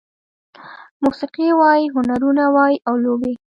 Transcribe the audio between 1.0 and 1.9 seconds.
موسيقي وای،